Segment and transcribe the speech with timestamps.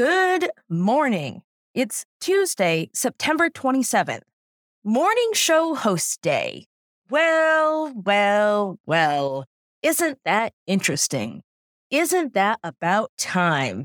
[0.00, 1.42] Good morning.
[1.74, 4.22] It's Tuesday, September 27th,
[4.82, 6.64] morning show host day.
[7.10, 9.44] Well, well, well.
[9.82, 11.42] Isn't that interesting?
[11.90, 13.84] Isn't that about time?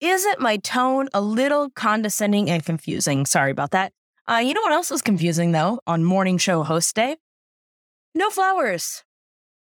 [0.00, 3.24] Isn't my tone a little condescending and confusing?
[3.24, 3.92] Sorry about that.
[4.28, 7.18] Uh, you know what else is confusing though on morning show host day?
[8.16, 9.04] No flowers.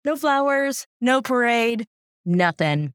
[0.06, 1.86] No flowers, no parade,
[2.24, 2.94] nothing.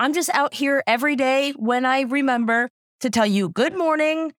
[0.00, 4.32] I'm just out here every day when I remember to tell you good morning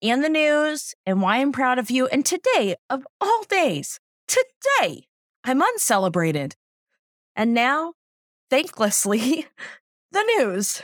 [0.00, 2.06] and the news and why I'm proud of you.
[2.06, 5.08] And today, of all days, today,
[5.42, 6.54] I'm uncelebrated.
[7.34, 7.94] And now,
[8.52, 9.46] thanklessly,
[10.12, 10.80] the news.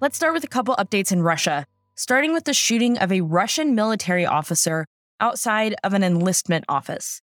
[0.00, 1.64] Let's start with a couple updates in Russia,
[1.94, 4.84] starting with the shooting of a Russian military officer
[5.20, 7.22] outside of an enlistment office.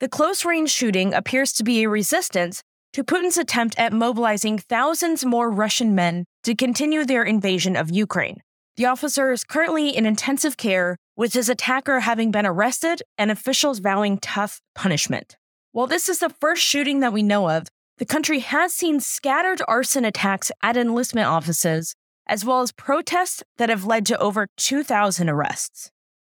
[0.00, 2.62] The close range shooting appears to be a resistance
[2.94, 8.38] to Putin's attempt at mobilizing thousands more Russian men to continue their invasion of Ukraine.
[8.76, 13.78] The officer is currently in intensive care, with his attacker having been arrested and officials
[13.78, 15.36] vowing tough punishment.
[15.70, 19.62] While this is the first shooting that we know of, the country has seen scattered
[19.68, 21.94] arson attacks at enlistment offices
[22.26, 25.90] as well as protests that have led to over 2,000 arrests.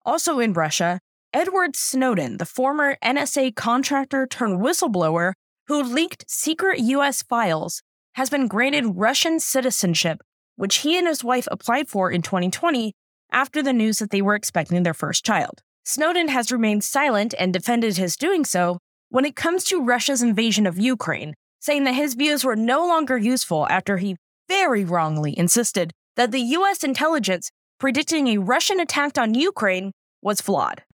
[0.05, 0.99] Also in Russia,
[1.35, 5.33] Edward Snowden, the former NSA contractor turned whistleblower
[5.67, 7.81] who leaked secret US files,
[8.13, 10.19] has been granted Russian citizenship,
[10.55, 12.93] which he and his wife applied for in 2020
[13.33, 15.61] after the news that they were expecting their first child.
[15.83, 20.65] Snowden has remained silent and defended his doing so when it comes to Russia's invasion
[20.65, 24.15] of Ukraine, saying that his views were no longer useful after he
[24.47, 30.84] very wrongly insisted that the US intelligence predicting a Russian attack on Ukraine was flawed.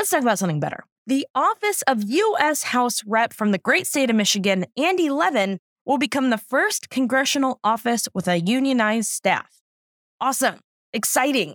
[0.00, 0.84] Let's talk about something better.
[1.06, 2.62] The office of U.S.
[2.62, 7.60] House Rep from the great state of Michigan, Andy Levin, will become the first congressional
[7.62, 9.60] office with a unionized staff.
[10.18, 10.60] Awesome.
[10.94, 11.54] Exciting.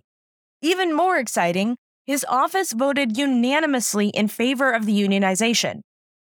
[0.62, 1.76] Even more exciting,
[2.06, 5.82] his office voted unanimously in favor of the unionization.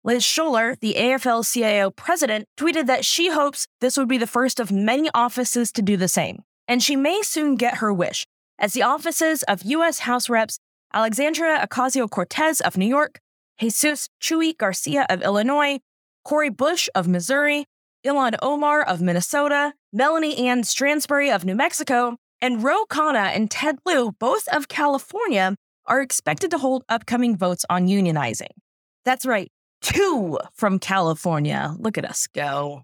[0.06, 4.62] Liz Shuler, the AFL CIO president, tweeted that she hopes this would be the first
[4.62, 6.44] of many offices to do the same.
[6.70, 8.26] And she may soon get her wish,
[8.58, 10.00] as the offices of U.S.
[10.00, 10.58] House Reps
[10.98, 13.20] Alexandria Ocasio Cortez of New York,
[13.60, 15.78] Jesus Chuy Garcia of Illinois,
[16.24, 17.68] Cori Bush of Missouri,
[18.04, 23.78] Ilhan Omar of Minnesota, Melanie Ann Stansbury of New Mexico, and Ro Khanna and Ted
[23.86, 28.50] Lieu, both of California, are expected to hold upcoming votes on unionizing.
[29.06, 29.52] That's right,
[29.84, 31.76] two from California.
[31.78, 32.82] Look at us go.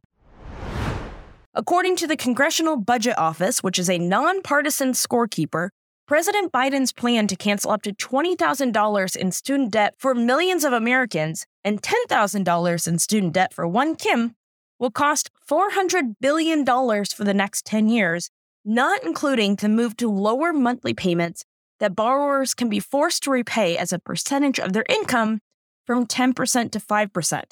[1.56, 5.70] According to the Congressional Budget Office, which is a nonpartisan scorekeeper,
[6.14, 11.48] President Biden's plan to cancel up to $20,000 in student debt for millions of Americans
[11.64, 14.36] and $10,000 in student debt for one Kim
[14.78, 18.30] will cost $400 billion for the next 10 years,
[18.64, 21.46] not including the move to lower monthly payments
[21.80, 25.40] that borrowers can be forced to repay as a percentage of their income
[25.88, 27.44] from 10% to 5%.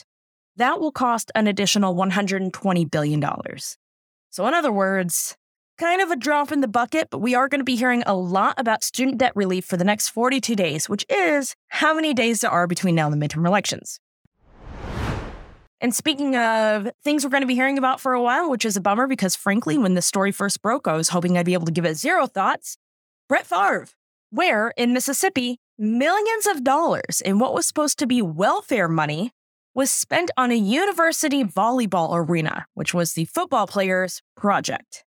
[0.58, 3.24] That will cost an additional $120 billion.
[4.30, 5.36] So, in other words,
[5.82, 8.14] kind of a drop in the bucket, but we are going to be hearing a
[8.14, 12.42] lot about student debt relief for the next 42 days, which is how many days
[12.42, 14.00] there are between now and the midterm elections.
[15.82, 18.78] And speaking of things we're going to be hearing about for a while, which is
[18.78, 21.66] a bummer because frankly, when the story first broke, I was hoping I'd be able
[21.66, 22.78] to give it zero thoughts.
[23.28, 23.88] Brett Favre,
[24.30, 29.32] where in Mississippi, millions of dollars in what was supposed to be welfare money
[29.74, 35.06] was spent on a university volleyball arena, which was the football players' project.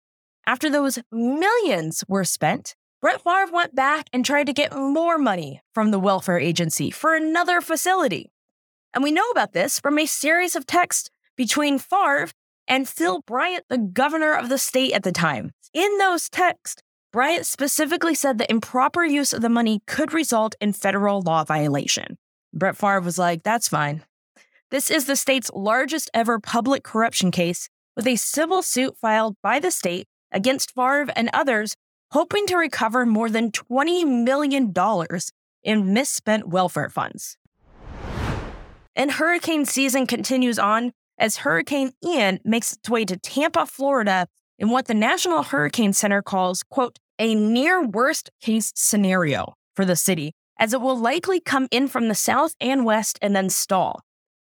[0.46, 5.62] After those millions were spent, Brett Favre went back and tried to get more money
[5.74, 8.30] from the welfare agency for another facility.
[8.94, 12.30] And we know about this from a series of texts between Favre
[12.68, 15.52] and Phil Bryant, the governor of the state at the time.
[15.74, 16.82] In those texts,
[17.14, 22.18] Bryant specifically said that improper use of the money could result in federal law violation.
[22.54, 24.04] Brett Favre was like, that's fine.
[24.72, 29.60] This is the state's largest ever public corruption case, with a civil suit filed by
[29.60, 31.76] the state against Favre and others,
[32.12, 34.74] hoping to recover more than $20 million
[35.64, 37.38] in misspent welfare funds.
[38.96, 44.28] And hurricane season continues on as Hurricane Ian makes its way to Tampa, Florida,
[44.58, 49.96] in what the National Hurricane Center calls, quote, a near worst case scenario for the
[49.96, 54.02] city, as it will likely come in from the south and west and then stall.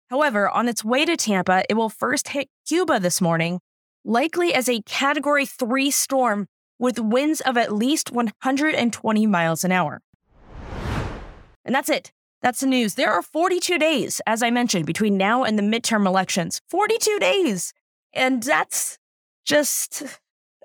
[0.10, 3.60] However, on its way to Tampa, it will first hit Cuba this morning,
[4.10, 6.48] likely as a Category 3 storm
[6.80, 10.02] with winds of at least 120 miles an hour.
[11.64, 12.12] And that's it.
[12.42, 12.96] That's the news.
[12.96, 16.62] There are 42 days, as I mentioned, between now and the midterm elections.
[16.70, 17.74] 42 days.
[18.14, 18.98] And that's
[19.46, 20.04] just,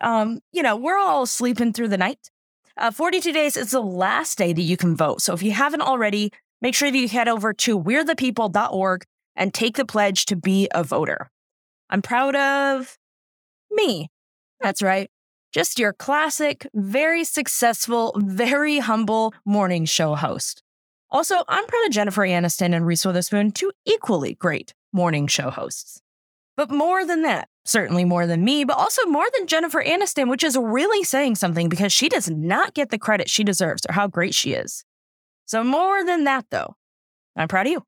[0.01, 2.31] um, you know, we're all sleeping through the night.
[2.77, 5.21] Uh, 42 days is the last day that you can vote.
[5.21, 9.05] So if you haven't already, make sure that you head over to we'rethepeople.org
[9.37, 11.31] and take the pledge to be a voter.
[11.91, 12.97] I'm proud of
[13.75, 14.09] me.
[14.61, 15.11] That's right.
[15.53, 20.63] Just your classic, very successful, very humble morning show host.
[21.11, 26.01] Also, I'm proud of Jennifer Aniston and Reese Witherspoon, two equally great morning show hosts.
[26.57, 30.45] But more than that, certainly more than me, but also more than Jennifer Aniston, which
[30.45, 34.07] is really saying something because she does not get the credit she deserves or how
[34.07, 34.85] great she is.
[35.47, 36.75] So, more than that, though,
[37.37, 37.83] I'm proud of you.